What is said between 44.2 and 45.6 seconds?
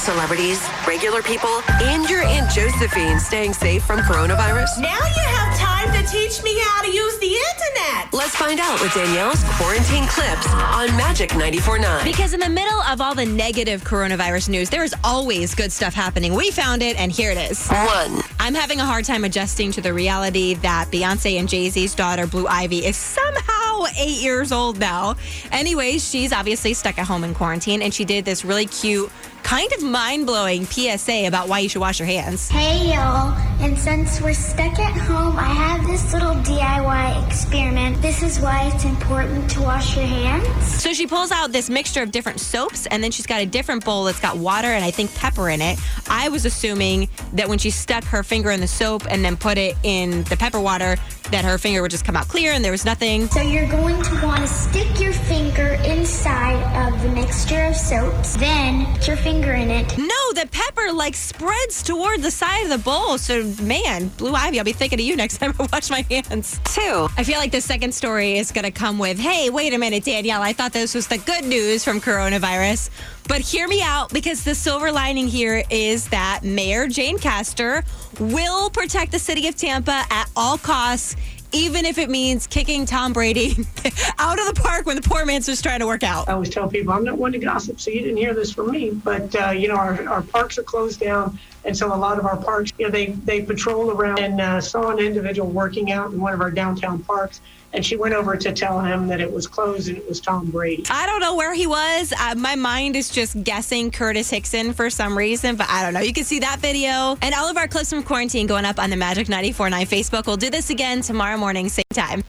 got water and I think pepper in